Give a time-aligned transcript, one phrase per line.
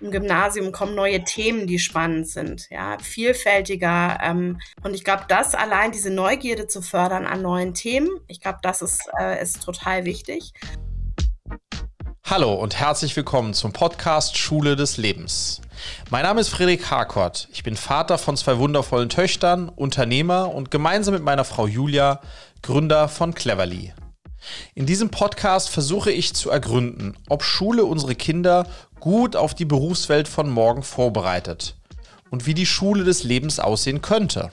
[0.00, 4.18] Im Gymnasium kommen neue Themen, die spannend sind, ja, vielfältiger.
[4.22, 8.58] Ähm, und ich glaube, das allein, diese Neugierde zu fördern an neuen Themen, ich glaube,
[8.62, 10.52] das ist, äh, ist total wichtig.
[12.24, 15.60] Hallo und herzlich willkommen zum Podcast Schule des Lebens.
[16.10, 17.48] Mein Name ist Friedrich Harkort.
[17.52, 22.20] Ich bin Vater von zwei wundervollen Töchtern, Unternehmer und gemeinsam mit meiner Frau Julia
[22.62, 23.92] Gründer von Cleverly.
[24.74, 28.66] In diesem Podcast versuche ich zu ergründen, ob Schule unsere Kinder
[29.00, 31.76] gut auf die Berufswelt von morgen vorbereitet
[32.30, 34.50] und wie die Schule des Lebens aussehen könnte.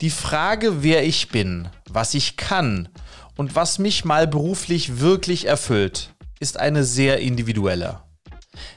[0.00, 2.88] Die Frage, wer ich bin, was ich kann
[3.36, 8.00] und was mich mal beruflich wirklich erfüllt, ist eine sehr individuelle.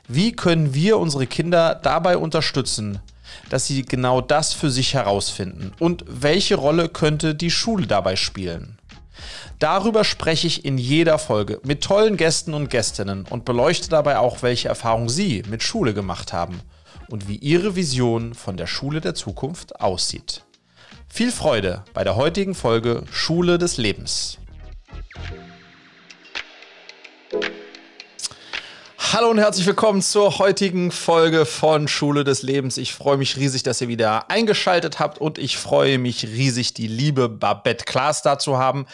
[0.08, 3.00] Wie können wir unsere Kinder dabei unterstützen,
[3.50, 5.72] dass sie genau das für sich herausfinden?
[5.80, 8.75] Und welche Rolle könnte die Schule dabei spielen?
[9.60, 14.44] Darüber spreche ich in jeder Folge mit tollen Gästen und Gästinnen und beleuchte dabei auch,
[14.44, 16.60] welche Erfahrungen Sie mit Schule gemacht haben
[17.10, 20.44] und wie Ihre Vision von der Schule der Zukunft aussieht.
[21.08, 24.38] Viel Freude bei der heutigen Folge Schule des Lebens.
[29.16, 32.78] Hallo und herzlich willkommen zur heutigen Folge von Schule des Lebens.
[32.78, 36.88] Ich freue mich riesig, dass ihr wieder eingeschaltet habt und ich freue mich riesig, die
[36.88, 38.88] liebe Babette Klaas da zu haben.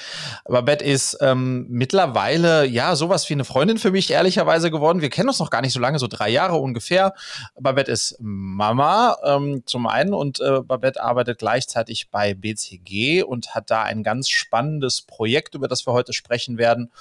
[0.46, 5.02] Babette ist ähm, mittlerweile ja sowas wie eine Freundin für mich ehrlicherweise geworden.
[5.02, 7.16] Wir kennen uns noch gar nicht so lange, so drei Jahre ungefähr.
[7.60, 13.72] Babette ist Mama ähm, zum einen und äh, Babette arbeitet gleichzeitig bei BCG und hat
[13.72, 16.92] da ein ganz spannendes Projekt, über das wir heute sprechen werden.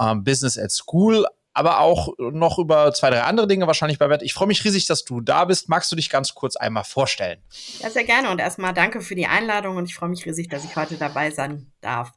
[0.00, 4.22] Ähm, Business at School aber auch noch über zwei, drei andere Dinge wahrscheinlich bei Bett.
[4.22, 5.68] Ich freue mich riesig, dass du da bist.
[5.68, 7.42] Magst du dich ganz kurz einmal vorstellen?
[7.80, 10.64] Ja, sehr gerne und erstmal danke für die Einladung und ich freue mich riesig, dass
[10.64, 12.12] ich heute dabei sein darf.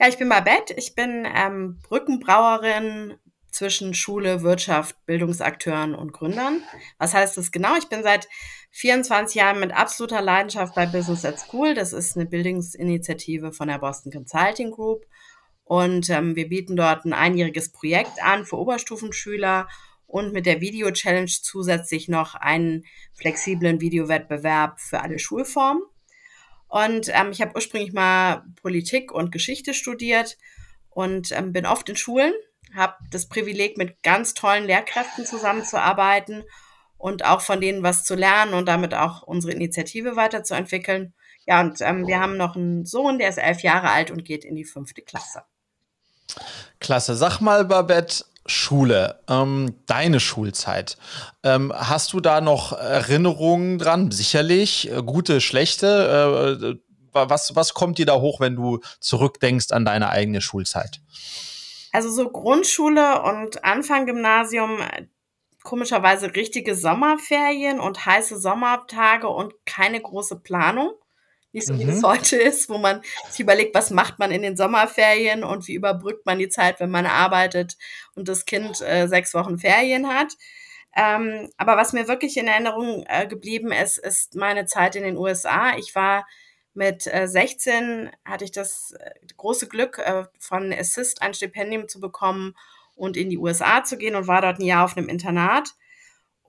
[0.00, 3.14] Ja, ich bin Babette, ich bin ähm, Brückenbrauerin
[3.50, 6.62] zwischen Schule, Wirtschaft, Bildungsakteuren und Gründern.
[6.98, 7.76] Was heißt das genau?
[7.76, 8.26] Ich bin seit
[8.70, 11.74] 24 Jahren mit absoluter Leidenschaft bei Business at School.
[11.74, 15.04] Das ist eine Bildungsinitiative von der Boston Consulting Group.
[15.72, 19.68] Und ähm, wir bieten dort ein einjähriges Projekt an für Oberstufenschüler
[20.06, 22.84] und mit der Video Challenge zusätzlich noch einen
[23.14, 25.82] flexiblen Videowettbewerb für alle Schulformen.
[26.68, 30.36] Und ähm, ich habe ursprünglich mal Politik und Geschichte studiert
[30.90, 32.34] und ähm, bin oft in Schulen,
[32.74, 36.44] habe das Privileg, mit ganz tollen Lehrkräften zusammenzuarbeiten
[36.98, 41.14] und auch von denen was zu lernen und damit auch unsere Initiative weiterzuentwickeln.
[41.46, 44.44] Ja, und ähm, wir haben noch einen Sohn, der ist elf Jahre alt und geht
[44.44, 45.44] in die fünfte Klasse.
[46.80, 47.14] Klasse.
[47.14, 50.96] Sag mal, Babette, Schule, ähm, deine Schulzeit.
[51.44, 54.10] Ähm, hast du da noch Erinnerungen dran?
[54.10, 56.60] Sicherlich, äh, gute, schlechte.
[56.60, 56.74] Äh,
[57.12, 61.00] was, was kommt dir da hoch, wenn du zurückdenkst an deine eigene Schulzeit?
[61.92, 64.78] Also so Grundschule und Anfang Gymnasium,
[65.62, 70.94] komischerweise richtige Sommerferien und heiße Sommertage und keine große Planung
[71.52, 72.06] nicht so wie es mhm.
[72.06, 76.26] heute ist, wo man sich überlegt, was macht man in den Sommerferien und wie überbrückt
[76.26, 77.76] man die Zeit, wenn man arbeitet
[78.14, 80.34] und das Kind äh, sechs Wochen Ferien hat.
[80.94, 85.16] Ähm, aber was mir wirklich in Erinnerung äh, geblieben ist, ist meine Zeit in den
[85.16, 85.76] USA.
[85.76, 86.26] Ich war
[86.74, 92.00] mit äh, 16, hatte ich das äh, große Glück, äh, von Assist ein Stipendium zu
[92.00, 92.54] bekommen
[92.94, 95.74] und in die USA zu gehen und war dort ein Jahr auf einem Internat.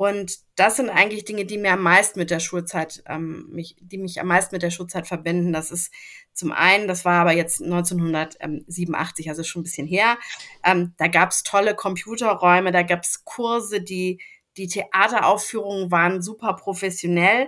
[0.03, 3.97] Und das sind eigentlich Dinge, die mir am meisten mit der Schulzeit, ähm, mich, die
[3.97, 5.53] mich am meisten mit der Schulzeit verbinden.
[5.53, 5.93] Das ist
[6.33, 10.17] zum einen, das war aber jetzt 1987, also schon ein bisschen her.
[10.61, 14.19] Ähm, da gab es tolle Computerräume, da gab es Kurse, die,
[14.57, 17.47] die Theateraufführungen waren super professionell.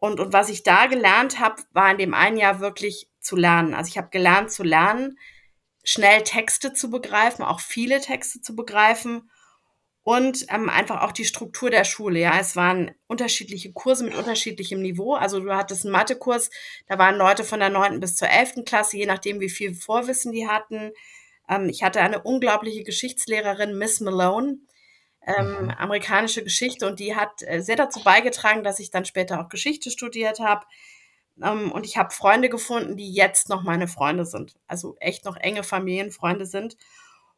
[0.00, 3.74] Und, und was ich da gelernt habe, war in dem einen Jahr wirklich zu lernen.
[3.74, 5.20] Also ich habe gelernt zu lernen,
[5.84, 9.30] schnell Texte zu begreifen, auch viele Texte zu begreifen
[10.06, 12.20] und ähm, einfach auch die Struktur der Schule.
[12.20, 15.14] Ja, es waren unterschiedliche Kurse mit unterschiedlichem Niveau.
[15.14, 16.48] Also du hattest einen Mathekurs,
[16.86, 20.30] da waren Leute von der neunten bis zur elften Klasse, je nachdem, wie viel Vorwissen
[20.30, 20.92] die hatten.
[21.48, 24.58] Ähm, ich hatte eine unglaubliche Geschichtslehrerin, Miss Malone,
[25.26, 25.70] ähm, mhm.
[25.70, 29.90] amerikanische Geschichte, und die hat äh, sehr dazu beigetragen, dass ich dann später auch Geschichte
[29.90, 30.66] studiert habe.
[31.42, 34.54] Ähm, und ich habe Freunde gefunden, die jetzt noch meine Freunde sind.
[34.68, 36.76] Also echt noch enge Familienfreunde sind.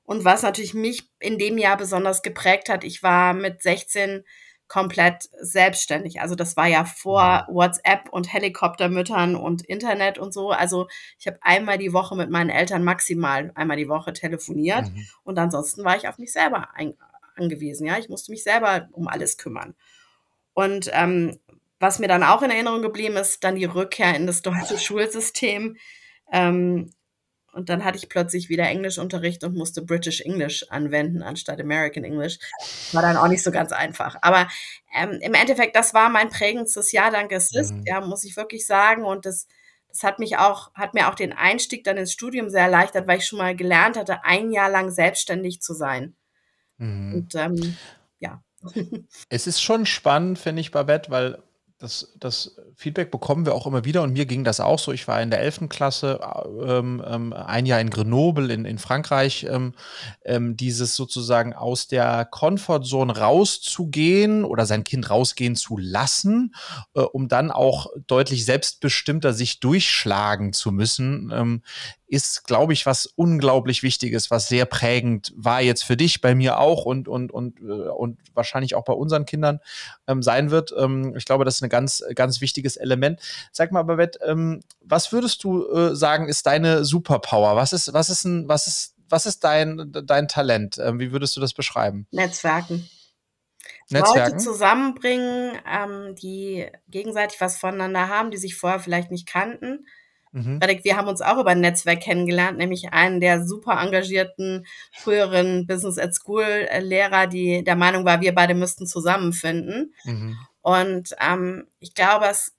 [0.08, 4.25] Und was natürlich mich in dem Jahr besonders geprägt hat, ich war mit 16
[4.66, 6.22] komplett selbstständig.
[6.22, 10.50] Also das war ja vor WhatsApp und Helikoptermüttern und Internet und so.
[10.50, 10.88] Also
[11.19, 15.06] ich habe einmal die Woche mit meinen Eltern maximal einmal die Woche telefoniert mhm.
[15.25, 16.70] und ansonsten war ich auf mich selber
[17.37, 17.87] angewiesen.
[17.87, 19.75] Ja, ich musste mich selber um alles kümmern.
[20.54, 21.38] Und ähm,
[21.81, 25.76] was mir dann auch in Erinnerung geblieben ist, dann die Rückkehr in das deutsche Schulsystem.
[26.32, 26.93] Ähm,
[27.58, 32.38] und dann hatte ich plötzlich wieder Englischunterricht und musste British English anwenden anstatt American English.
[32.93, 34.16] War dann auch nicht so ganz einfach.
[34.22, 34.46] Aber
[34.94, 37.82] ähm, im Endeffekt, das war mein prägendstes Jahr dank Assist, mhm.
[37.84, 39.02] ja, muss ich wirklich sagen.
[39.05, 39.49] Und das,
[39.88, 43.19] das hat mich auch, hat mir auch den Einstieg dann ins Studium sehr erleichtert, weil
[43.19, 46.14] ich schon mal gelernt hatte, ein Jahr lang selbstständig zu sein.
[46.76, 47.14] Mhm.
[47.14, 47.76] Und ähm,
[48.20, 48.40] ja.
[49.28, 51.43] Es ist schon spannend, finde ich, Babette, weil
[51.78, 54.92] das, das Feedback bekommen wir auch immer wieder und mir ging das auch so.
[54.92, 55.69] Ich war in der 11.
[55.69, 56.19] Klasse,
[56.66, 59.75] ähm, ähm, ein Jahr in Grenoble in, in Frankreich, ähm,
[60.25, 66.52] ähm, dieses sozusagen aus der Comfortzone rauszugehen oder sein Kind rausgehen zu lassen,
[66.94, 71.62] äh, um dann auch deutlich selbstbestimmter sich durchschlagen zu müssen, ähm,
[72.08, 76.58] ist, glaube ich, was unglaublich Wichtiges, was sehr prägend war jetzt für dich, bei mir
[76.58, 79.60] auch und, und, und, äh, und wahrscheinlich auch bei unseren Kindern
[80.06, 80.75] ähm, sein wird.
[80.76, 83.20] Ähm, ich glaube, das ist ein ganz, ganz wichtiges Element.
[83.52, 87.56] Sag mal, Babette, ähm, was würdest du äh, sagen, ist deine Superpower?
[87.56, 90.78] Was ist, was ist ein, was ist, was ist dein, dein Talent?
[90.78, 92.06] Ähm, wie würdest du das beschreiben?
[92.11, 92.88] Netzwerken.
[93.90, 94.32] Netzwerken.
[94.32, 99.87] Leute zusammenbringen, ähm, die gegenseitig was voneinander haben, die sich vorher vielleicht nicht kannten
[100.32, 100.60] Mhm.
[100.60, 105.98] wir haben uns auch über ein Netzwerk kennengelernt, nämlich einen der super engagierten früheren Business
[105.98, 109.94] at School äh, Lehrer, die der Meinung war, wir beide müssten zusammenfinden.
[110.04, 110.38] Mhm.
[110.60, 112.54] Und ähm, ich glaube, es,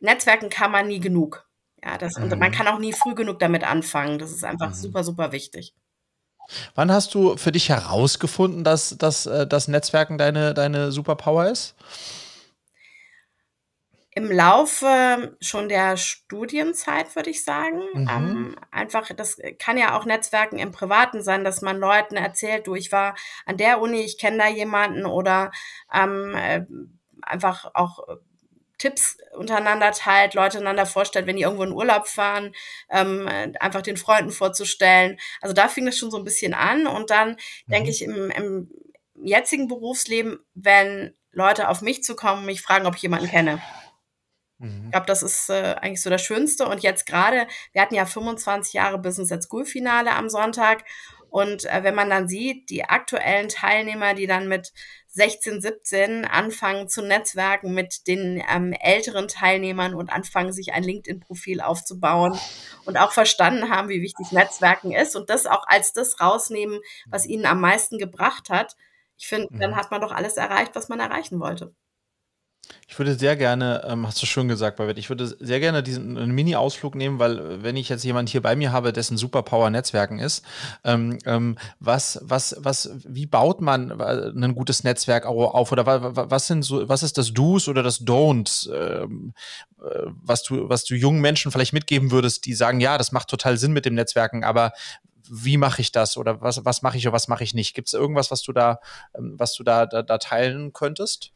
[0.00, 1.46] Netzwerken kann man nie genug.
[1.84, 2.24] Ja, das, mhm.
[2.24, 4.18] und man kann auch nie früh genug damit anfangen.
[4.18, 4.74] Das ist einfach mhm.
[4.74, 5.74] super, super wichtig.
[6.74, 11.74] Wann hast du für dich herausgefunden, dass, dass äh, das Netzwerken deine, deine Superpower ist?
[14.12, 17.80] Im Laufe schon der Studienzeit, würde ich sagen.
[17.94, 18.08] Mhm.
[18.08, 22.74] Ähm, einfach, das kann ja auch Netzwerken im Privaten sein, dass man Leuten erzählt, du,
[22.74, 23.14] ich war
[23.46, 25.52] an der Uni, ich kenne da jemanden oder
[25.92, 26.62] ähm, äh,
[27.22, 28.00] einfach auch
[28.80, 32.54] Tipps untereinander teilt, Leute einander vorstellt, wenn die irgendwo in Urlaub fahren,
[32.88, 33.28] ähm,
[33.60, 35.20] einfach den Freunden vorzustellen.
[35.42, 37.70] Also da fing das schon so ein bisschen an und dann mhm.
[37.70, 38.70] denke ich im, im
[39.22, 43.60] jetzigen Berufsleben, wenn Leute auf mich zukommen, mich fragen, ob ich jemanden kenne.
[44.60, 44.84] Mhm.
[44.84, 46.66] Ich glaube, das ist äh, eigentlich so das Schönste.
[46.68, 50.84] Und jetzt gerade, wir hatten ja 25 Jahre Business at School Finale am Sonntag.
[51.30, 54.72] Und äh, wenn man dann sieht, die aktuellen Teilnehmer, die dann mit
[55.12, 61.60] 16, 17 anfangen zu netzwerken mit den ähm, älteren Teilnehmern und anfangen, sich ein LinkedIn-Profil
[61.60, 62.38] aufzubauen
[62.84, 67.26] und auch verstanden haben, wie wichtig Netzwerken ist und das auch als das rausnehmen, was
[67.26, 68.76] ihnen am meisten gebracht hat.
[69.16, 69.58] Ich finde, mhm.
[69.58, 71.74] dann hat man doch alles erreicht, was man erreichen wollte.
[72.88, 76.18] Ich würde sehr gerne, ähm, hast du schon gesagt, Babette, ich würde sehr gerne diesen
[76.18, 80.18] einen Mini-Ausflug nehmen, weil äh, wenn ich jetzt jemand hier bei mir habe, dessen Superpower-Netzwerken
[80.18, 80.44] ist,
[80.82, 85.86] ähm, ähm, was, was, was, wie baut man äh, ein gutes Netzwerk auf oder
[86.30, 89.34] was sind so, was ist das Do's oder das Don'ts, ähm,
[89.80, 93.28] äh, was du, was du jungen Menschen vielleicht mitgeben würdest, die sagen, ja, das macht
[93.28, 94.72] total Sinn mit dem Netzwerken, aber
[95.30, 97.74] wie mache ich das oder was, was mache ich oder was mache ich nicht?
[97.74, 98.80] Gibt es irgendwas, was du da,
[99.16, 101.32] ähm, was du da, da, da teilen könntest?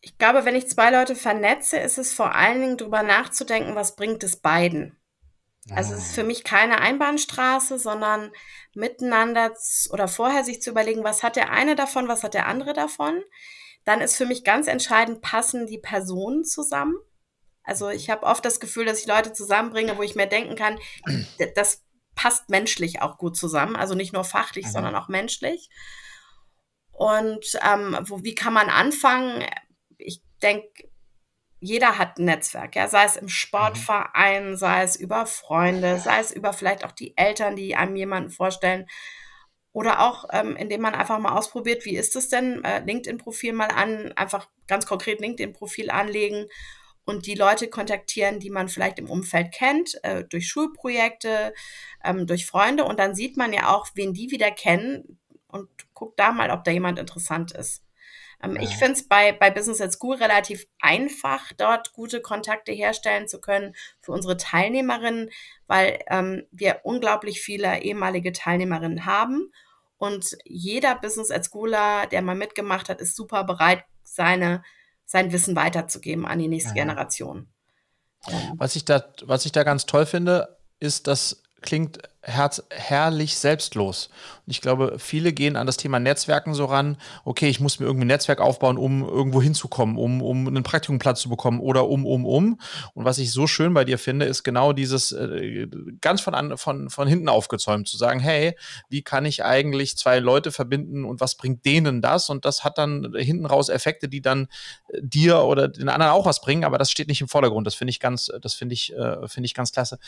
[0.00, 3.96] Ich glaube, wenn ich zwei Leute vernetze, ist es vor allen Dingen darüber nachzudenken, was
[3.96, 4.96] bringt es beiden.
[5.70, 6.24] Also es ist für ah.
[6.24, 8.32] mich keine Einbahnstraße, sondern
[8.74, 9.52] miteinander
[9.90, 13.22] oder vorher sich zu überlegen, was hat der eine davon, was hat der andere davon.
[13.84, 16.96] Dann ist für mich ganz entscheidend, passen die Personen zusammen.
[17.62, 20.78] Also ich habe oft das Gefühl, dass ich Leute zusammenbringe, wo ich mir denken kann,
[21.54, 21.82] das
[22.14, 23.76] passt menschlich auch gut zusammen.
[23.76, 24.70] Also nicht nur fachlich, mhm.
[24.70, 25.68] sondern auch menschlich.
[26.90, 29.44] Und ähm, wo, wie kann man anfangen?
[30.42, 30.88] Denke,
[31.60, 36.32] jeder hat ein Netzwerk, ja, sei es im Sportverein, sei es über Freunde, sei es
[36.32, 38.86] über vielleicht auch die Eltern, die einem jemanden vorstellen.
[39.72, 43.68] Oder auch, ähm, indem man einfach mal ausprobiert, wie ist es denn, äh, LinkedIn-Profil mal
[43.68, 46.46] an, einfach ganz konkret LinkedIn-Profil anlegen
[47.04, 51.54] und die Leute kontaktieren, die man vielleicht im Umfeld kennt, äh, durch Schulprojekte,
[52.02, 52.84] ähm, durch Freunde.
[52.84, 56.64] Und dann sieht man ja auch, wen die wieder kennen und guckt da mal, ob
[56.64, 57.82] da jemand interessant ist.
[58.42, 58.62] Ähm, ja.
[58.62, 63.40] Ich finde es bei, bei Business at School relativ einfach, dort gute Kontakte herstellen zu
[63.40, 65.30] können für unsere Teilnehmerinnen,
[65.66, 69.52] weil ähm, wir unglaublich viele ehemalige Teilnehmerinnen haben.
[69.98, 74.62] Und jeder Business at Schooler, der mal mitgemacht hat, ist super bereit, seine,
[75.04, 76.84] sein Wissen weiterzugeben an die nächste ja.
[76.84, 77.48] Generation.
[78.56, 84.10] Was ich, da, was ich da ganz toll finde, ist, das klingt herz, herrlich selbstlos.
[84.46, 87.86] Und ich glaube, viele gehen an das Thema Netzwerken so ran, okay, ich muss mir
[87.86, 92.04] irgendwie ein Netzwerk aufbauen, um irgendwo hinzukommen, um, um einen Praktikumplatz zu bekommen oder um,
[92.04, 92.60] um, um.
[92.94, 95.66] Und was ich so schön bei dir finde, ist genau dieses äh,
[96.00, 98.54] ganz von, an, von, von hinten aufgezäumt, zu sagen, hey,
[98.90, 102.28] wie kann ich eigentlich zwei Leute verbinden und was bringt denen das?
[102.28, 104.48] Und das hat dann hinten raus Effekte, die dann
[104.88, 107.66] äh, dir oder den anderen auch was bringen, aber das steht nicht im Vordergrund.
[107.66, 109.98] Das finde ich ganz, das finde ich, äh, finde ich ganz klasse.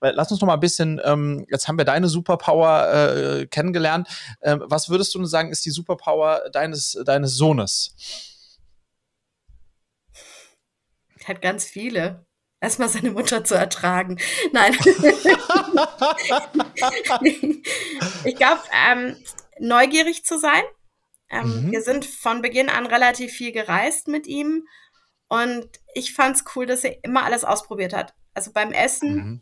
[0.00, 4.08] Lass uns noch mal ein bisschen ähm, jetzt haben wir deine Superpower äh, kennengelernt.
[4.42, 7.94] Ähm, was würdest du sagen, ist die Superpower deines, deines Sohnes?
[11.18, 12.26] Er hat ganz viele.
[12.60, 14.18] Erstmal seine Mutter zu ertragen.
[14.52, 14.74] Nein.
[18.24, 19.16] ich glaube, ähm,
[19.58, 20.62] neugierig zu sein.
[21.28, 21.72] Ähm, mhm.
[21.72, 24.66] Wir sind von Beginn an relativ viel gereist mit ihm.
[25.28, 28.14] Und ich fand es cool, dass er immer alles ausprobiert hat.
[28.32, 29.40] Also beim Essen mhm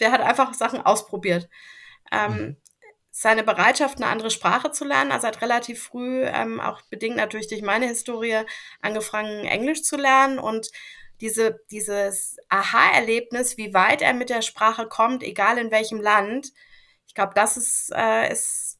[0.00, 1.48] der, hat einfach Sachen ausprobiert.
[2.12, 2.56] Ähm, mhm.
[3.12, 7.48] Seine Bereitschaft, eine andere Sprache zu lernen, also hat relativ früh, ähm, auch bedingt natürlich
[7.48, 8.42] durch meine Historie,
[8.80, 10.70] angefangen, Englisch zu lernen und
[11.20, 16.52] diese, dieses Aha-Erlebnis, wie weit er mit der Sprache kommt, egal in welchem Land,
[17.06, 18.78] ich glaube, das ist, äh, ist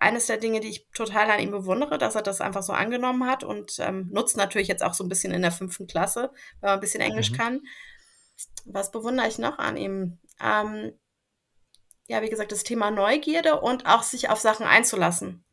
[0.00, 3.26] eines der Dinge, die ich total an ihm bewundere, dass er das einfach so angenommen
[3.26, 6.68] hat und ähm, nutzt natürlich jetzt auch so ein bisschen in der fünften Klasse, wenn
[6.68, 7.36] man ein bisschen Englisch mhm.
[7.36, 7.60] kann.
[8.64, 10.18] Was bewundere ich noch an ihm?
[10.40, 10.92] ähm,
[12.08, 15.44] ja, wie gesagt, das Thema Neugierde und auch sich auf Sachen einzulassen.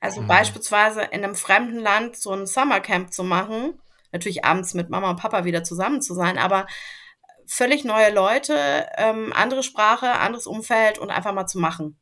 [0.00, 0.28] Also mhm.
[0.28, 3.80] beispielsweise in einem fremden Land so ein Summercamp zu machen,
[4.12, 6.66] natürlich abends mit Mama und Papa wieder zusammen zu sein, aber
[7.46, 11.98] völlig neue Leute, ähm, andere Sprache, anderes Umfeld und einfach mal zu machen.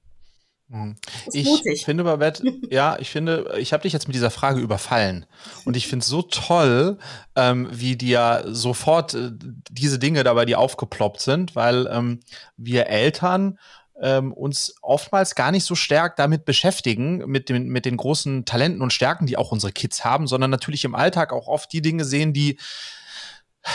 [0.69, 0.97] Mhm.
[1.33, 5.27] Ich finde, Babette, ja, ich finde, ich habe dich jetzt mit dieser Frage überfallen.
[5.65, 6.99] Und ich finde es so toll,
[7.37, 9.31] ähm, wie dir sofort äh,
[9.71, 12.21] diese Dinge dabei, die aufgeploppt sind, weil ähm,
[12.57, 13.59] wir Eltern
[14.01, 18.83] ähm, uns oftmals gar nicht so stark damit beschäftigen, mit, den, mit den großen Talenten
[18.83, 22.05] und Stärken, die auch unsere Kids haben, sondern natürlich im Alltag auch oft die Dinge
[22.05, 22.59] sehen, die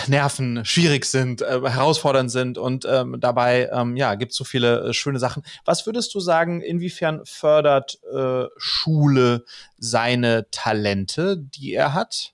[0.07, 4.89] Nerven schwierig sind, äh, herausfordernd sind und ähm, dabei ähm, ja gibt es so viele
[4.89, 5.43] äh, schöne Sachen.
[5.65, 9.45] Was würdest du sagen, inwiefern fördert äh, Schule
[9.77, 12.33] seine Talente, die er hat?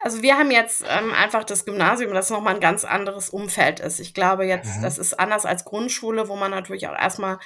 [0.00, 3.98] Also wir haben jetzt ähm, einfach das Gymnasium, das nochmal ein ganz anderes Umfeld ist.
[3.98, 4.82] Ich glaube jetzt, mhm.
[4.82, 7.38] das ist anders als Grundschule, wo man natürlich auch erstmal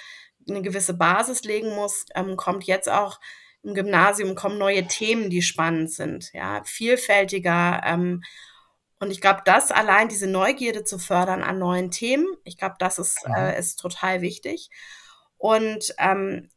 [0.49, 3.21] eine gewisse Basis legen muss, ähm, kommt jetzt auch
[3.63, 7.83] im Gymnasium kommen neue Themen, die spannend sind, ja, vielfältiger.
[7.85, 8.23] Ähm,
[8.99, 12.99] und ich glaube, das allein, diese Neugierde zu fördern an neuen Themen, ich glaube, das
[12.99, 14.71] ist, äh, ist total wichtig.
[15.39, 16.51] Und ähm,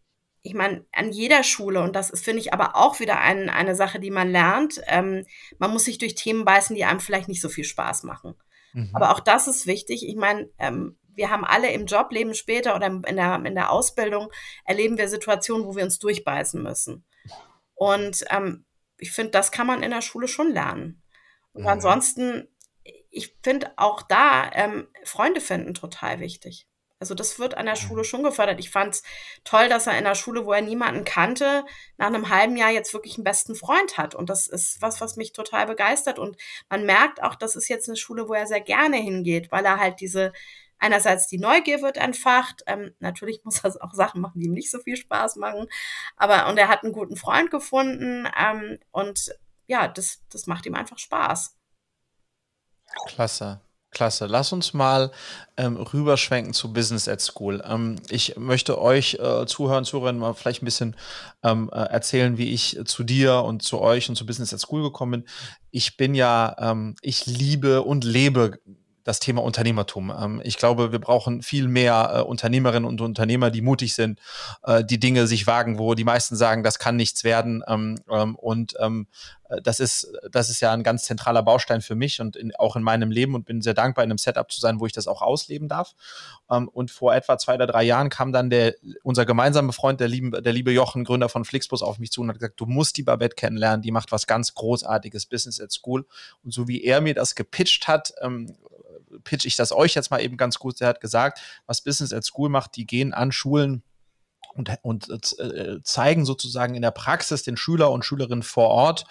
[0.44, 3.76] ich meine, an jeder Schule, und das ist, finde ich, aber auch wieder ein, eine
[3.76, 5.26] Sache, die man lernt, ähm,
[5.58, 8.36] man muss sich durch Themen beißen, die einem vielleicht nicht so viel Spaß machen.
[8.74, 8.92] Mhm.
[8.94, 10.08] Aber auch das ist wichtig.
[10.08, 14.32] Ich meine, ähm, wir haben alle im Jobleben später oder in der, in der Ausbildung
[14.66, 17.06] erleben wir Situationen, wo wir uns durchbeißen müssen.
[17.74, 18.66] Und ähm,
[18.98, 21.02] ich finde, das kann man in der Schule schon lernen.
[21.54, 21.68] Und mhm.
[21.68, 22.48] ansonsten,
[23.10, 26.68] ich finde auch da ähm, Freunde finden total wichtig.
[27.00, 28.60] Also das wird an der Schule schon gefördert.
[28.60, 29.04] Ich fand es
[29.44, 31.66] toll, dass er in der Schule, wo er niemanden kannte,
[31.98, 34.16] nach einem halben Jahr jetzt wirklich einen besten Freund hat.
[34.16, 36.20] Und das ist was, was mich total begeistert.
[36.20, 36.38] Und
[36.70, 39.78] man merkt auch, das ist jetzt eine Schule, wo er sehr gerne hingeht, weil er
[39.78, 40.32] halt diese
[40.86, 42.64] einerseits die Neugier wird entfacht.
[42.68, 45.68] Ähm, natürlich muss er auch Sachen machen, die ihm nicht so viel Spaß machen.
[46.16, 49.32] Aber und er hat einen guten Freund gefunden ähm, und
[49.68, 51.56] ja, das, das macht ihm einfach Spaß.
[53.08, 53.62] Klasse.
[53.90, 54.26] Klasse.
[54.26, 55.12] Lass uns mal
[55.56, 57.64] ähm, rüberschwenken zu Business at School.
[57.66, 60.96] Ähm, ich möchte euch äh, Zuhörern, Zuhörern mal vielleicht ein bisschen
[61.44, 64.84] ähm, äh, erzählen, wie ich zu dir und zu euch und zu Business at School
[64.84, 65.30] gekommen bin.
[65.72, 68.60] Ich bin ja, ähm, ich liebe und lebe
[69.06, 70.12] das Thema Unternehmertum.
[70.12, 74.20] Ähm, ich glaube, wir brauchen viel mehr äh, Unternehmerinnen und Unternehmer, die mutig sind,
[74.64, 77.64] äh, die Dinge sich wagen, wo die meisten sagen, das kann nichts werden.
[77.68, 79.08] Ähm, ähm, und ähm,
[79.50, 82.76] äh, das ist, das ist ja ein ganz zentraler Baustein für mich und in, auch
[82.76, 85.08] in meinem Leben und bin sehr dankbar, in einem Setup zu sein, wo ich das
[85.08, 85.94] auch ausleben darf.
[86.50, 90.08] Ähm, und vor etwa zwei oder drei Jahren kam dann der, unser gemeinsamer Freund, der,
[90.08, 92.98] lieben, der liebe Jochen, Gründer von Flixbus, auf mich zu und hat gesagt, du musst
[92.98, 96.08] die Babette kennenlernen, die macht was ganz Großartiges, Business at School.
[96.44, 98.56] Und so wie er mir das gepitcht hat, ähm,
[99.24, 100.82] pitch ich das euch jetzt mal eben ganz gut.
[100.82, 103.84] Er hat gesagt, was Business at School macht, die gehen an Schulen
[104.54, 105.10] und, und
[105.40, 109.06] äh, zeigen sozusagen in der Praxis den Schüler und Schülerinnen vor Ort,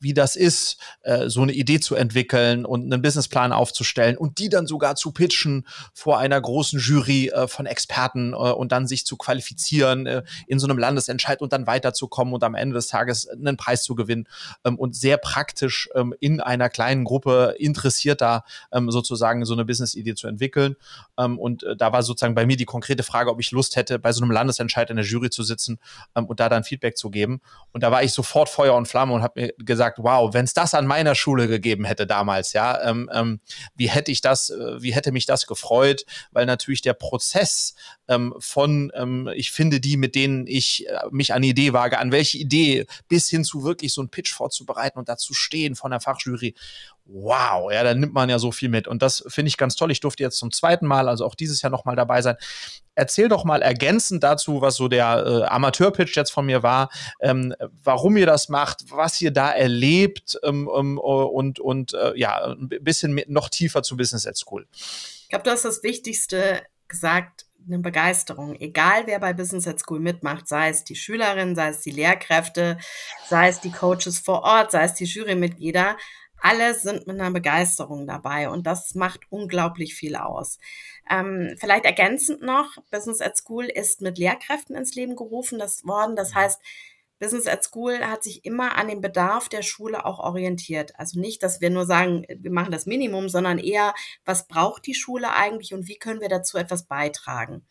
[0.00, 4.48] wie das ist, äh, so eine Idee zu entwickeln und einen Businessplan aufzustellen und die
[4.48, 9.06] dann sogar zu pitchen vor einer großen Jury äh, von Experten äh, und dann sich
[9.06, 13.28] zu qualifizieren äh, in so einem Landesentscheid und dann weiterzukommen und am Ende des Tages
[13.28, 14.28] einen Preis zu gewinnen
[14.64, 20.14] ähm, und sehr praktisch ähm, in einer kleinen Gruppe interessierter ähm, sozusagen so eine Business-Idee
[20.14, 20.76] zu entwickeln.
[21.18, 23.98] Ähm, und äh, da war sozusagen bei mir die konkrete Frage, ob ich Lust hätte,
[23.98, 25.78] bei so einem Landesentscheid Möglichkeit, in der Jury zu sitzen
[26.16, 27.40] ähm, und da dann Feedback zu geben.
[27.72, 30.54] Und da war ich sofort Feuer und Flamme und habe mir gesagt, wow, wenn es
[30.54, 33.40] das an meiner Schule gegeben hätte damals, ja, ähm, ähm,
[33.74, 37.74] wie hätte ich das, äh, wie hätte mich das gefreut, weil natürlich der Prozess
[38.08, 41.98] ähm, von, ähm, ich finde die, mit denen ich äh, mich an die Idee wage,
[41.98, 45.90] an welche Idee, bis hin zu wirklich so ein Pitch vorzubereiten und dazu stehen von
[45.90, 46.54] der Fachjury
[47.06, 48.88] wow, ja, da nimmt man ja so viel mit.
[48.88, 49.90] Und das finde ich ganz toll.
[49.90, 52.36] Ich durfte jetzt zum zweiten Mal, also auch dieses Jahr nochmal dabei sein.
[52.94, 57.54] Erzähl doch mal ergänzend dazu, was so der äh, Amateur-Pitch jetzt von mir war, ähm,
[57.82, 62.68] warum ihr das macht, was ihr da erlebt ähm, ähm, und, und äh, ja, ein
[62.68, 64.66] bisschen noch tiefer zu Business at School.
[64.72, 68.54] Ich glaube, du hast das Wichtigste gesagt, eine Begeisterung.
[68.60, 72.78] Egal, wer bei Business at School mitmacht, sei es die Schülerinnen, sei es die Lehrkräfte,
[73.28, 75.96] sei es die Coaches vor Ort, sei es die Jurymitglieder,
[76.44, 80.58] alle sind mit einer Begeisterung dabei und das macht unglaublich viel aus.
[81.10, 86.16] Ähm, vielleicht ergänzend noch, Business at School ist mit Lehrkräften ins Leben gerufen das worden.
[86.16, 86.34] Das mhm.
[86.34, 86.60] heißt,
[87.18, 90.92] Business at School hat sich immer an den Bedarf der Schule auch orientiert.
[90.98, 93.94] Also nicht, dass wir nur sagen, wir machen das Minimum, sondern eher,
[94.26, 97.64] was braucht die Schule eigentlich und wie können wir dazu etwas beitragen.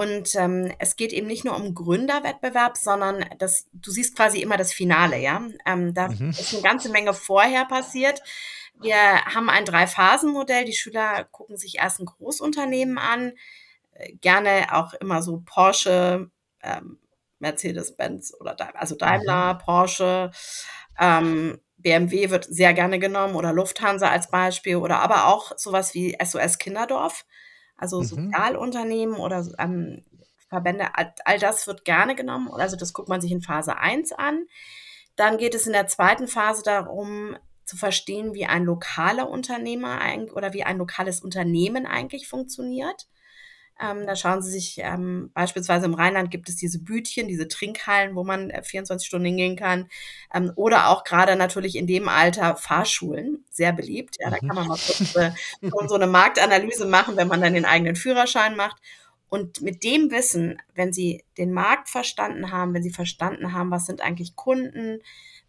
[0.00, 4.56] Und ähm, es geht eben nicht nur um Gründerwettbewerb, sondern das, du siehst quasi immer
[4.56, 5.42] das Finale, ja.
[5.66, 6.30] Ähm, da mhm.
[6.30, 8.22] ist eine ganze Menge vorher passiert.
[8.80, 10.64] Wir haben ein Drei-Phasen-Modell.
[10.64, 13.34] Die Schüler gucken sich erst ein Großunternehmen an,
[13.92, 16.30] äh, gerne auch immer so Porsche,
[16.62, 16.98] ähm,
[17.38, 19.58] Mercedes-Benz oder also Daimler, mhm.
[19.58, 20.30] Porsche.
[20.98, 26.16] Ähm, BMW wird sehr gerne genommen oder Lufthansa als Beispiel oder aber auch sowas wie
[26.24, 27.26] SOS Kinderdorf.
[27.80, 28.04] Also mhm.
[28.04, 30.04] Sozialunternehmen oder ähm,
[30.48, 32.50] Verbände, all, all das wird gerne genommen.
[32.52, 34.46] Also das guckt man sich in Phase 1 an.
[35.16, 40.00] Dann geht es in der zweiten Phase darum, zu verstehen, wie ein lokaler Unternehmer
[40.34, 43.06] oder wie ein lokales Unternehmen eigentlich funktioniert.
[43.82, 48.14] Ähm, da schauen Sie sich ähm, beispielsweise im Rheinland gibt es diese Bütchen, diese Trinkhallen,
[48.14, 49.88] wo man äh, 24 Stunden hingehen kann.
[50.34, 54.16] Ähm, oder auch gerade natürlich in dem Alter Fahrschulen, sehr beliebt.
[54.20, 55.30] Ja, da kann man mal kurz äh,
[55.88, 58.76] so eine Marktanalyse machen, wenn man dann den eigenen Führerschein macht.
[59.30, 63.86] Und mit dem Wissen, wenn Sie den Markt verstanden haben, wenn Sie verstanden haben, was
[63.86, 65.00] sind eigentlich Kunden,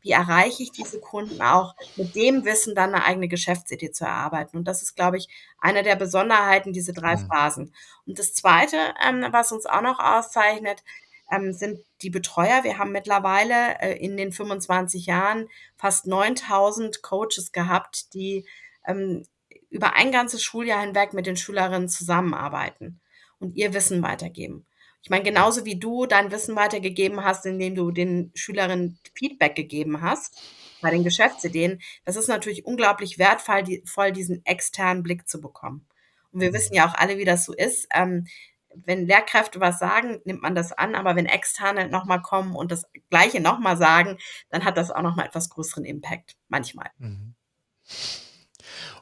[0.01, 4.57] wie erreiche ich diese Kunden auch, mit dem Wissen dann eine eigene Geschäftsidee zu erarbeiten.
[4.57, 5.27] Und das ist, glaube ich,
[5.59, 7.27] eine der Besonderheiten, diese drei mhm.
[7.27, 7.73] Phasen.
[8.05, 10.83] Und das Zweite, ähm, was uns auch noch auszeichnet,
[11.31, 12.63] ähm, sind die Betreuer.
[12.63, 18.45] Wir haben mittlerweile äh, in den 25 Jahren fast 9000 Coaches gehabt, die
[18.85, 19.25] ähm,
[19.71, 23.01] über ein ganzes Schuljahr hinweg mit den Schülerinnen zusammenarbeiten
[23.41, 24.65] und ihr Wissen weitergeben.
[25.03, 30.01] Ich meine, genauso wie du dein Wissen weitergegeben hast, indem du den Schülerinnen Feedback gegeben
[30.01, 30.39] hast
[30.81, 35.87] bei den Geschäftsideen, das ist natürlich unglaublich wertvoll, die, voll diesen externen Blick zu bekommen.
[36.31, 36.53] Und wir mhm.
[36.53, 37.87] wissen ja auch alle, wie das so ist.
[37.93, 38.27] Ähm,
[38.73, 42.85] wenn Lehrkräfte was sagen, nimmt man das an, aber wenn Externe nochmal kommen und das
[43.09, 44.17] Gleiche nochmal sagen,
[44.49, 46.89] dann hat das auch nochmal etwas größeren Impact, manchmal.
[46.99, 47.35] Mhm.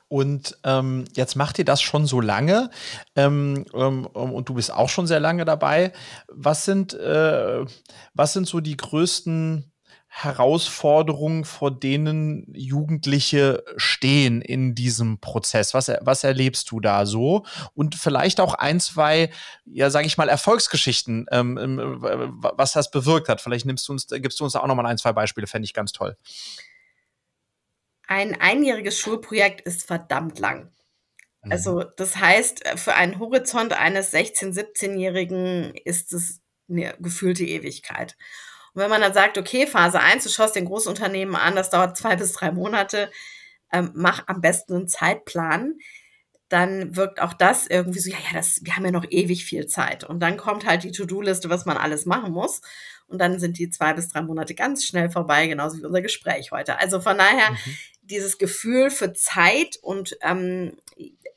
[0.10, 2.72] Und ähm, jetzt macht ihr das schon so lange
[3.16, 5.94] ähm, ähm, und du bist auch schon sehr lange dabei.
[6.28, 7.64] Was sind, äh,
[8.16, 9.72] was sind so die größten
[10.12, 15.76] Herausforderungen, vor denen Jugendliche stehen in diesem Prozess?
[15.76, 17.46] Was, was erlebst du da so?
[17.76, 19.30] Und vielleicht auch ein, zwei,
[19.66, 23.42] ja, sage ich mal, Erfolgsgeschichten, ähm, ähm was das bewirkt hat.
[23.42, 25.68] Vielleicht nimmst du uns, gibst du uns da auch noch mal ein, zwei Beispiele, fände
[25.68, 26.18] ich ganz toll.
[28.10, 30.72] Ein einjähriges Schulprojekt ist verdammt lang.
[31.44, 31.52] Mhm.
[31.52, 38.18] Also, das heißt, für einen Horizont eines 16-, 17-Jährigen ist es eine gefühlte Ewigkeit.
[38.74, 41.98] Und wenn man dann sagt, okay, Phase 1, du schaust den Großunternehmen an, das dauert
[41.98, 43.12] zwei bis drei Monate,
[43.72, 45.76] ähm, mach am besten einen Zeitplan,
[46.48, 49.68] dann wirkt auch das irgendwie so, ja, ja, das, wir haben ja noch ewig viel
[49.68, 50.04] Zeit.
[50.04, 52.62] Und dann kommt halt die To-Do-Liste, was man alles machen muss.
[53.06, 56.52] Und dann sind die zwei bis drei Monate ganz schnell vorbei, genauso wie unser Gespräch
[56.52, 56.80] heute.
[56.80, 57.78] Also von daher, mhm
[58.10, 60.78] dieses Gefühl für Zeit und ähm,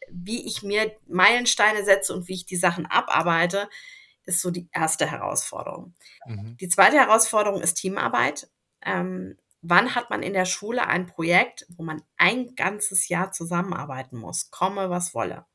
[0.08, 3.68] wie ich mir Meilensteine setze und wie ich die Sachen abarbeite,
[4.24, 5.94] ist so die erste Herausforderung.
[6.26, 6.56] Mhm.
[6.61, 8.48] Die zweite Herausforderung ist Teamarbeit.
[8.85, 14.18] Ähm, wann hat man in der Schule ein Projekt, wo man ein ganzes Jahr zusammenarbeiten
[14.18, 15.46] muss, komme was wolle?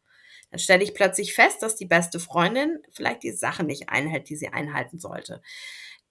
[0.50, 4.38] Dann stelle ich plötzlich fest, dass die beste Freundin vielleicht die Sache nicht einhält, die
[4.38, 5.42] sie einhalten sollte.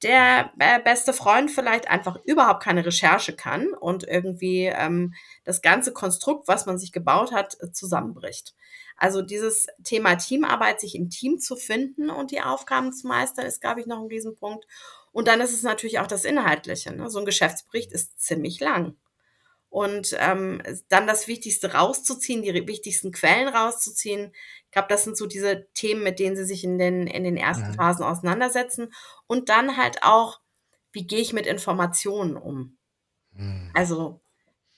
[0.02, 5.92] Der äh, beste Freund vielleicht einfach überhaupt keine Recherche kann und irgendwie ähm, das ganze
[5.92, 8.54] Konstrukt, was man sich gebaut hat, äh, zusammenbricht.
[8.98, 13.60] Also dieses Thema Teamarbeit, sich im Team zu finden und die Aufgaben zu meistern, ist,
[13.60, 14.66] glaube ich, noch ein Riesenpunkt.
[15.12, 16.94] Und dann ist es natürlich auch das Inhaltliche.
[16.94, 17.08] Ne?
[17.08, 18.96] So ein Geschäftsbericht ist ziemlich lang.
[19.68, 24.32] Und ähm, dann das Wichtigste rauszuziehen, die wichtigsten Quellen rauszuziehen.
[24.64, 27.36] Ich glaube, das sind so diese Themen, mit denen sie sich in den, in den
[27.36, 27.74] ersten mhm.
[27.74, 28.92] Phasen auseinandersetzen.
[29.26, 30.40] Und dann halt auch,
[30.92, 32.78] wie gehe ich mit Informationen um?
[33.32, 33.70] Mhm.
[33.74, 34.20] Also,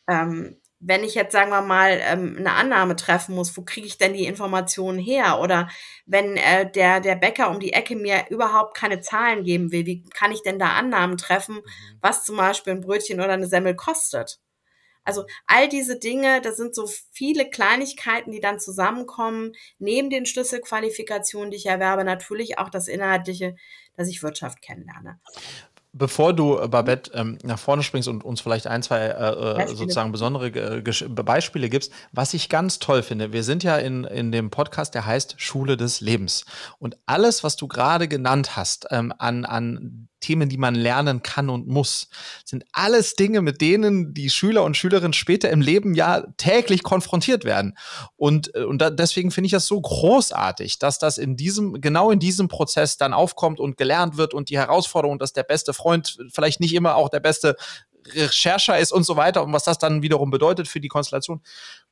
[0.09, 3.99] ähm, wenn ich jetzt, sagen wir mal, ähm, eine Annahme treffen muss, wo kriege ich
[3.99, 5.41] denn die Informationen her?
[5.41, 5.69] Oder
[6.07, 10.03] wenn äh, der, der Bäcker um die Ecke mir überhaupt keine Zahlen geben will, wie
[10.11, 11.99] kann ich denn da Annahmen treffen, mhm.
[12.01, 14.39] was zum Beispiel ein Brötchen oder eine Semmel kostet?
[15.05, 21.51] Also all diese Dinge, das sind so viele Kleinigkeiten, die dann zusammenkommen, neben den Schlüsselqualifikationen,
[21.51, 23.57] die ich erwerbe, natürlich auch das Inhaltliche,
[23.97, 25.19] dass ich Wirtschaft kennenlerne.
[25.95, 29.67] Bevor du, äh, Babette, ähm, nach vorne springst und uns vielleicht ein, zwei äh, äh
[29.69, 34.31] sozusagen besondere äh, Beispiele gibst, was ich ganz toll finde, wir sind ja in, in
[34.31, 36.45] dem Podcast, der heißt Schule des Lebens.
[36.79, 41.49] Und alles, was du gerade genannt hast, ähm, an, an Themen, die man lernen kann
[41.49, 42.09] und muss,
[42.45, 47.45] sind alles Dinge, mit denen die Schüler und Schülerinnen später im Leben ja täglich konfrontiert
[47.45, 47.77] werden.
[48.17, 52.11] Und, äh, und da, deswegen finde ich das so großartig, dass das in diesem, genau
[52.11, 56.19] in diesem Prozess dann aufkommt und gelernt wird und die Herausforderung, dass der beste Freund
[56.33, 57.57] vielleicht nicht immer auch der beste
[58.15, 61.43] Rechercher ist und so weiter und was das dann wiederum bedeutet für die Konstellation.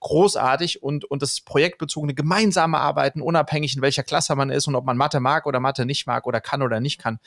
[0.01, 4.85] Großartig und, und das projektbezogene gemeinsame Arbeiten, unabhängig in welcher Klasse man ist und ob
[4.85, 7.19] man Mathe mag oder Mathe nicht mag oder kann oder nicht kann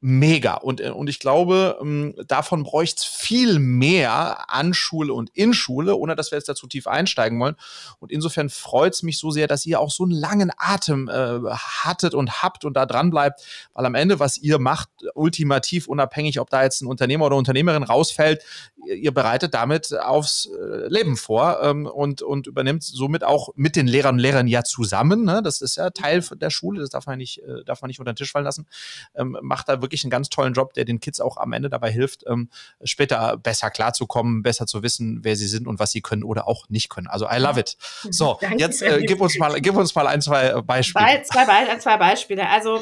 [0.00, 0.54] mega.
[0.54, 5.52] Und, äh, und ich glaube, ähm, davon bräuchte es viel mehr an Schule und in
[5.52, 7.56] Schule, ohne dass wir jetzt dazu tief einsteigen wollen.
[7.98, 11.40] Und insofern freut es mich so sehr, dass ihr auch so einen langen Atem äh,
[11.50, 13.42] hattet und habt und da dran bleibt,
[13.74, 17.82] weil am Ende, was ihr macht, ultimativ unabhängig, ob da jetzt ein Unternehmer oder Unternehmerin
[17.82, 18.42] rausfällt,
[18.86, 23.86] ihr bereitet damit aufs äh, Leben vor ähm, und, und übernimmt somit auch mit den
[23.86, 25.42] Lehrern und Lehrern ja zusammen, ne?
[25.42, 28.12] das ist ja Teil der Schule, das darf man nicht, äh, darf man nicht unter
[28.12, 28.66] den Tisch fallen lassen,
[29.14, 31.90] ähm, macht da wirklich einen ganz tollen Job, der den Kids auch am Ende dabei
[31.90, 32.48] hilft, ähm,
[32.84, 36.68] später besser klarzukommen, besser zu wissen, wer sie sind und was sie können oder auch
[36.68, 37.06] nicht können.
[37.06, 37.76] Also I love it.
[38.10, 41.22] So, jetzt äh, gib uns mal, gib uns mal ein, zwei Beispiele.
[41.24, 42.48] Zwei, zwei, zwei Beispiele.
[42.48, 42.80] Also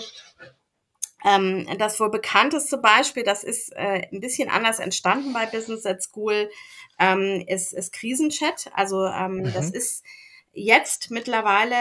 [1.24, 6.02] ähm, das wohl bekannteste Beispiel, das ist äh, ein bisschen anders entstanden bei Business at
[6.02, 6.50] School,
[6.98, 8.70] ähm, ist, ist Krisenchat.
[8.74, 9.52] Also ähm, mhm.
[9.52, 10.04] das ist
[10.52, 11.76] jetzt mittlerweile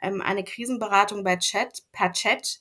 [0.00, 2.60] ähm, eine Krisenberatung bei Chat, per Chat,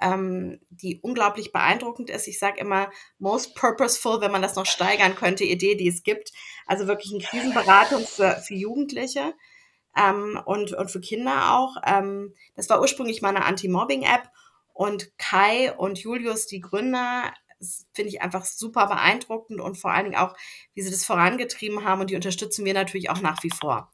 [0.00, 2.28] ähm, die unglaublich beeindruckend ist.
[2.28, 6.32] Ich sage immer, most purposeful, wenn man das noch steigern könnte, Idee, die es gibt.
[6.66, 9.34] Also wirklich eine Krisenberatung für, für Jugendliche
[9.96, 11.76] ähm, und, und für Kinder auch.
[11.86, 14.28] Ähm, das war ursprünglich mal eine Anti-Mobbing-App
[14.72, 17.32] und Kai und Julius, die Gründer,
[17.92, 20.34] finde ich einfach super beeindruckend und vor allen Dingen auch,
[20.74, 23.90] wie sie das vorangetrieben haben und die unterstützen wir natürlich auch nach wie vor.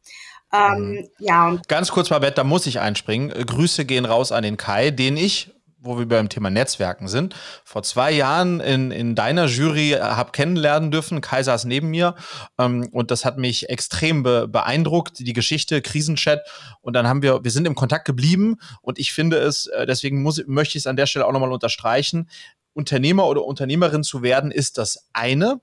[0.53, 1.09] Ähm, mhm.
[1.19, 3.31] ja, Ganz kurz, Babette, da muss ich einspringen.
[3.31, 5.56] Grüße gehen raus an den Kai, den ich
[5.87, 10.33] wo wir beim Thema Netzwerken sind, vor zwei Jahren in, in deiner Jury äh, habe
[10.33, 11.21] kennenlernen dürfen.
[11.21, 12.15] Kai saß neben mir
[12.59, 16.41] ähm, und das hat mich extrem be beeindruckt, die Geschichte, Krisenchat.
[16.81, 20.23] Und dann haben wir, wir sind im Kontakt geblieben und ich finde es, äh, deswegen
[20.23, 22.29] muss, möchte ich es an der Stelle auch nochmal unterstreichen,
[22.75, 25.61] Unternehmer oder Unternehmerin zu werden, ist das eine.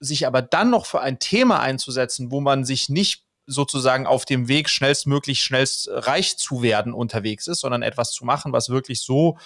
[0.00, 4.48] Sich aber dann noch für ein Thema einzusetzen, wo man sich nicht sozusagen auf dem
[4.48, 9.38] Weg schnellstmöglich schnellst reich zu werden unterwegs ist, sondern etwas zu machen, was wirklich so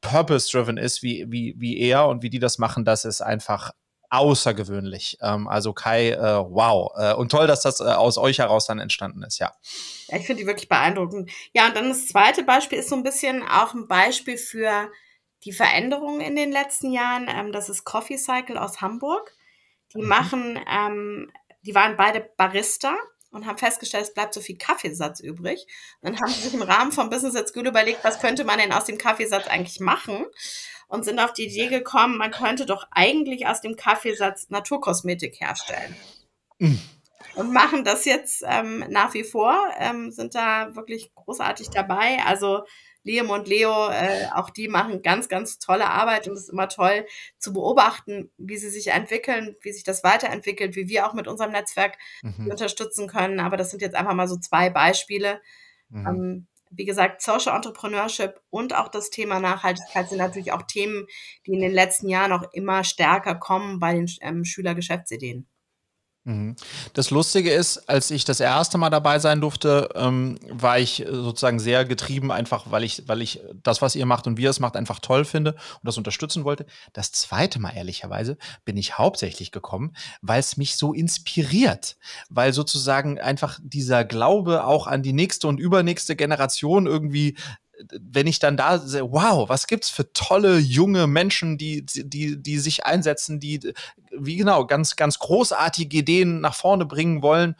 [0.00, 3.72] purpose-driven ist, wie, wie, wie er und wie die das machen, das ist einfach
[4.10, 5.18] außergewöhnlich.
[5.22, 6.92] Ähm, also Kai, äh, wow.
[6.96, 9.52] Äh, und toll, dass das äh, aus euch heraus dann entstanden ist, ja.
[10.08, 11.30] Ja, ich finde die wirklich beeindruckend.
[11.52, 14.90] Ja, und dann das zweite Beispiel ist so ein bisschen auch ein Beispiel für
[15.44, 17.28] die Veränderungen in den letzten Jahren.
[17.28, 19.32] Ähm, das ist Coffee Cycle aus Hamburg.
[19.94, 20.08] Die mhm.
[20.08, 21.30] machen, ähm,
[21.62, 22.96] die waren beide Barista
[23.30, 25.66] und haben festgestellt, es bleibt so viel Kaffeesatz übrig.
[26.00, 28.58] Und dann haben sie sich im Rahmen vom Business at School überlegt, was könnte man
[28.58, 30.26] denn aus dem Kaffeesatz eigentlich machen?
[30.88, 35.94] Und sind auf die Idee gekommen, man könnte doch eigentlich aus dem Kaffeesatz Naturkosmetik herstellen.
[36.58, 36.80] Mhm.
[37.36, 42.18] Und machen das jetzt ähm, nach wie vor, ähm, sind da wirklich großartig dabei.
[42.26, 42.64] Also
[43.02, 46.68] Liam und Leo, äh, auch die machen ganz, ganz tolle Arbeit und es ist immer
[46.68, 47.06] toll
[47.38, 51.52] zu beobachten, wie sie sich entwickeln, wie sich das weiterentwickelt, wie wir auch mit unserem
[51.52, 52.48] Netzwerk mhm.
[52.48, 53.40] unterstützen können.
[53.40, 55.40] Aber das sind jetzt einfach mal so zwei Beispiele.
[55.88, 56.06] Mhm.
[56.06, 61.06] Ähm, wie gesagt, Social Entrepreneurship und auch das Thema Nachhaltigkeit sind natürlich auch Themen,
[61.46, 65.48] die in den letzten Jahren auch immer stärker kommen bei den ähm, Schülergeschäftsideen.
[66.24, 66.54] Mhm.
[66.92, 71.58] Das Lustige ist, als ich das erste Mal dabei sein durfte, ähm, war ich sozusagen
[71.58, 74.60] sehr getrieben, einfach weil ich, weil ich das, was ihr macht und wie ihr es
[74.60, 76.66] macht, einfach toll finde und das unterstützen wollte.
[76.92, 81.96] Das zweite Mal, ehrlicherweise, bin ich hauptsächlich gekommen, weil es mich so inspiriert,
[82.28, 87.36] weil sozusagen einfach dieser Glaube auch an die nächste und übernächste Generation irgendwie
[88.00, 92.58] wenn ich dann da sehe, wow, was gibt's für tolle junge Menschen, die, die, die
[92.58, 93.72] sich einsetzen, die,
[94.10, 97.56] wie genau, ganz, ganz großartige Ideen nach vorne bringen wollen.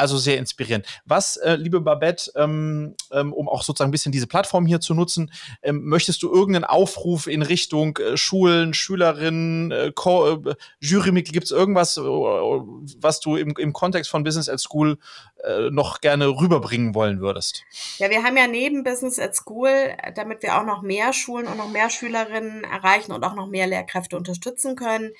[0.00, 0.86] Also sehr inspirierend.
[1.04, 4.94] Was, äh, liebe Babette, ähm, ähm, um auch sozusagen ein bisschen diese Plattform hier zu
[4.94, 11.44] nutzen, ähm, möchtest du irgendeinen Aufruf in Richtung äh, Schulen, Schülerinnen, äh, äh, Jurymitglied, gibt
[11.44, 14.96] es irgendwas, äh, was du im, im Kontext von Business at School
[15.44, 17.64] äh, noch gerne rüberbringen wollen würdest?
[17.98, 19.70] Ja, wir haben ja neben Business at School,
[20.14, 23.66] damit wir auch noch mehr Schulen und noch mehr Schülerinnen erreichen und auch noch mehr
[23.66, 25.10] Lehrkräfte unterstützen können,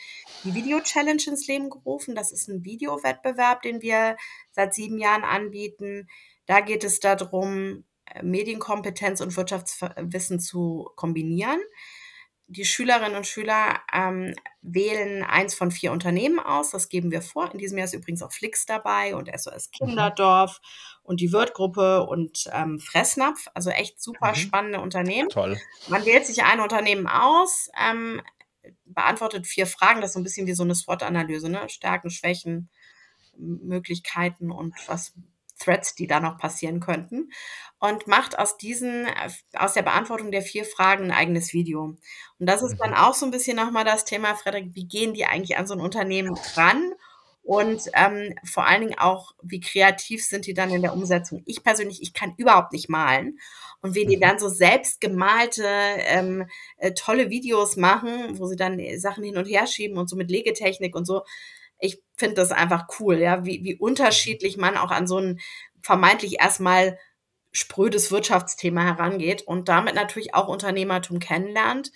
[0.44, 2.14] die Video Challenge ins Leben gerufen.
[2.14, 4.16] Das ist ein Videowettbewerb, den wir
[4.52, 6.08] seit sieben Jahren anbieten.
[6.46, 11.60] Da geht es darum, äh, Medienkompetenz und Wirtschaftswissen zu kombinieren.
[12.52, 16.70] Die Schülerinnen und Schüler ähm, wählen eins von vier Unternehmen aus.
[16.70, 17.52] Das geben wir vor.
[17.52, 19.86] In diesem Jahr ist übrigens auch Flix dabei und SOS mhm.
[19.86, 20.98] Kinderdorf mhm.
[21.04, 23.46] und die Wirtgruppe und ähm, Fressnapf.
[23.54, 24.34] Also echt super mhm.
[24.34, 25.28] spannende Unternehmen.
[25.28, 25.60] Toll.
[25.86, 28.20] Man wählt sich ein Unternehmen aus, ähm,
[28.84, 30.00] beantwortet vier Fragen.
[30.00, 31.68] Das ist so ein bisschen wie so eine SWOT-Analyse, ne?
[31.68, 32.68] Stärken, Schwächen,
[33.40, 35.12] Möglichkeiten und was
[35.58, 37.30] Threads, die da noch passieren könnten
[37.78, 39.06] und macht aus diesen,
[39.54, 41.96] aus der Beantwortung der vier Fragen ein eigenes Video.
[42.38, 42.96] Und das ist dann mhm.
[42.96, 45.80] auch so ein bisschen nochmal das Thema, Frederik, wie gehen die eigentlich an so ein
[45.80, 46.92] Unternehmen ran?
[47.42, 51.42] Und ähm, vor allen Dingen auch, wie kreativ sind die dann in der Umsetzung?
[51.46, 53.38] Ich persönlich, ich kann überhaupt nicht malen.
[53.80, 54.20] Und wie die mhm.
[54.20, 59.46] dann so selbst gemalte, ähm, äh, tolle Videos machen, wo sie dann Sachen hin und
[59.46, 61.22] her schieben und so mit Legetechnik und so,
[61.80, 65.40] ich finde das einfach cool, ja, wie, wie unterschiedlich man auch an so ein
[65.82, 66.98] vermeintlich erstmal
[67.52, 71.90] sprödes Wirtschaftsthema herangeht und damit natürlich auch Unternehmertum kennenlernt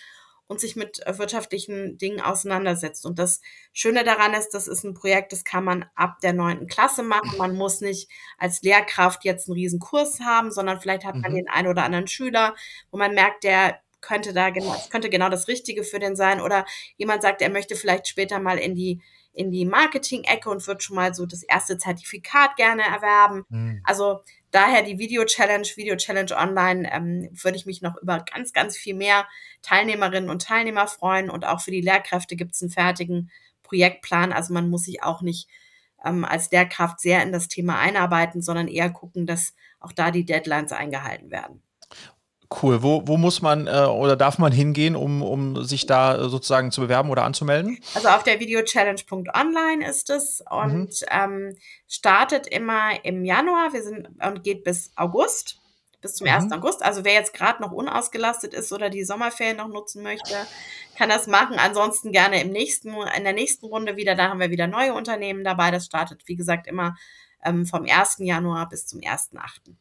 [0.47, 3.07] und sich mit äh, wirtschaftlichen Dingen auseinandersetzt.
[3.07, 3.41] Und das
[3.73, 7.39] Schöne daran ist, das ist ein Projekt, das kann man ab der neunten Klasse machen.
[7.39, 11.37] Man muss nicht als Lehrkraft jetzt einen riesen Kurs haben, sondern vielleicht hat man mhm.
[11.37, 12.55] den einen oder anderen Schüler,
[12.91, 16.41] wo man merkt, der könnte da genau, könnte genau das Richtige für den sein.
[16.41, 16.67] Oder
[16.97, 19.01] jemand sagt, er möchte vielleicht später mal in die
[19.35, 23.45] in die Marketing-Ecke und wird schon mal so das erste Zertifikat gerne erwerben.
[23.49, 23.81] Mhm.
[23.85, 24.21] Also
[24.51, 29.27] daher die Video-Challenge, Video-Challenge Online, ähm, würde ich mich noch über ganz, ganz viel mehr
[29.63, 31.31] Teilnehmerinnen und Teilnehmer freuen.
[31.31, 33.31] Und auch für die Lehrkräfte gibt es einen fertigen
[33.65, 34.33] Projektplan.
[34.33, 35.49] Also man muss sich auch nicht
[36.05, 40.25] ähm, als Lehrkraft sehr in das Thema einarbeiten, sondern eher gucken, dass auch da die
[40.25, 41.63] Deadlines eingehalten werden.
[42.63, 42.83] Cool.
[42.83, 46.71] Wo, wo muss man äh, oder darf man hingehen, um, um sich da äh, sozusagen
[46.71, 47.79] zu bewerben oder anzumelden?
[47.95, 51.07] Also auf der videochallenge.online ist es und mhm.
[51.11, 51.57] ähm,
[51.89, 53.73] startet immer im Januar.
[53.73, 55.59] Wir sind und geht bis August,
[56.01, 56.35] bis zum mhm.
[56.35, 56.53] 1.
[56.53, 56.85] August.
[56.85, 60.35] Also wer jetzt gerade noch unausgelastet ist oder die Sommerferien noch nutzen möchte,
[60.97, 61.59] kann das machen.
[61.59, 64.15] Ansonsten gerne im nächsten, in der nächsten Runde wieder.
[64.15, 65.71] Da haben wir wieder neue Unternehmen dabei.
[65.71, 66.95] Das startet, wie gesagt, immer
[67.45, 68.17] ähm, vom 1.
[68.19, 69.75] Januar bis zum 1.8.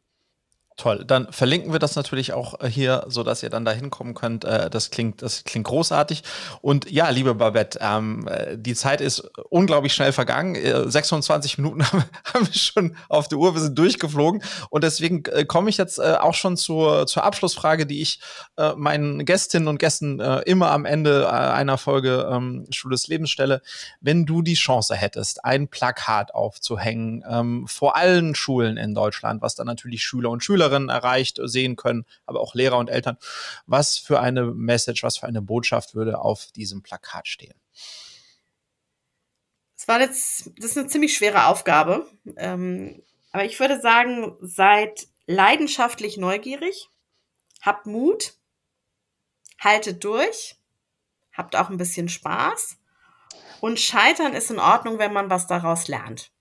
[0.75, 4.15] Toll, dann verlinken wir das natürlich auch äh, hier, so dass ihr dann da hinkommen
[4.15, 4.43] könnt.
[4.43, 6.23] Äh, das klingt, das klingt großartig.
[6.61, 10.53] Und ja, liebe Babette, ähm, äh, die Zeit ist unglaublich schnell vergangen.
[10.89, 14.41] 26 Minuten haben, wir schon auf der Uhr, wir sind durchgeflogen.
[14.69, 18.19] Und deswegen komme ich jetzt auch schon zur, zur Abschlussfrage, die ich
[18.75, 23.61] meinen Gästinnen und Gästen immer am Ende einer Folge ähm, Schule des Lebens stelle.
[24.01, 29.55] Wenn du die Chance hättest, ein Plakat aufzuhängen ähm, vor allen Schulen in Deutschland, was
[29.55, 33.17] dann natürlich Schüler und Schüler Schülerinnen erreicht, sehen können, aber auch Lehrer und Eltern.
[33.65, 37.59] Was für eine Message, was für eine Botschaft würde auf diesem Plakat stehen?
[39.75, 42.07] Das war jetzt, das ist eine ziemlich schwere Aufgabe.
[42.37, 46.89] Ähm, aber ich würde sagen, seid leidenschaftlich neugierig,
[47.61, 48.35] habt Mut,
[49.59, 50.55] haltet durch,
[51.33, 52.77] habt auch ein bisschen Spaß.
[53.59, 56.31] Und Scheitern ist in Ordnung, wenn man was daraus lernt.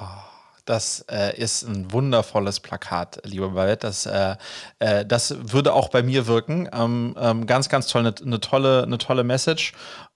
[0.00, 0.31] Oh.
[0.64, 3.86] Das äh, ist ein wundervolles Plakat, lieber Babette.
[3.86, 4.36] Das, äh,
[4.78, 6.68] äh, das würde auch bei mir wirken.
[6.72, 9.72] Ähm, ähm, ganz, ganz toll, eine ne tolle, ne tolle Message.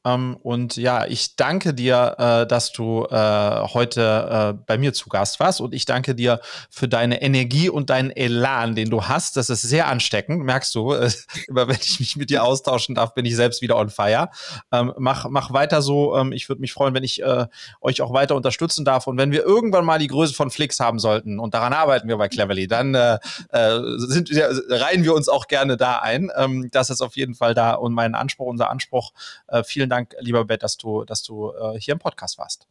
[0.07, 5.09] Ähm, und ja, ich danke dir, äh, dass du äh, heute äh, bei mir zu
[5.09, 5.61] Gast warst.
[5.61, 6.41] Und ich danke dir
[6.71, 9.37] für deine Energie und deinen Elan, den du hast.
[9.37, 10.93] Das ist sehr ansteckend, merkst du.
[11.49, 14.31] immer wenn ich mich mit dir austauschen darf, bin ich selbst wieder on fire.
[14.73, 16.17] Ähm, mach, mach weiter so.
[16.17, 17.47] Ähm, ich würde mich freuen, wenn ich äh,
[17.81, 19.09] euch auch weiter unterstützen darf.
[19.09, 22.17] Und wenn wir irgendwann mal die Größe von Flix haben sollten, und daran arbeiten wir
[22.17, 23.19] bei Cleverly, dann äh,
[23.51, 24.31] äh, sind
[24.69, 26.31] reihen wir uns auch gerne da ein.
[26.37, 29.13] Ähm, das ist auf jeden Fall da und mein Anspruch, unser Anspruch.
[29.65, 32.67] vielen Dank Dank, lieber Bett, dass du, dass du äh, hier im Podcast warst.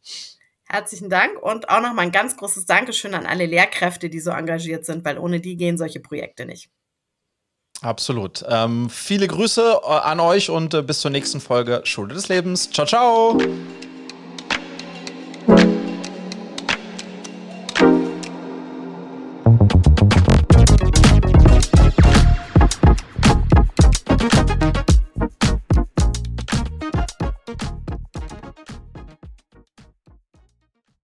[0.68, 4.84] Herzlichen Dank und auch nochmal ein ganz großes Dankeschön an alle Lehrkräfte, die so engagiert
[4.84, 6.70] sind, weil ohne die gehen solche Projekte nicht.
[7.82, 8.44] Absolut.
[8.48, 12.70] Ähm, viele Grüße äh, an euch und äh, bis zur nächsten Folge Schule des Lebens.
[12.70, 13.38] Ciao, ciao.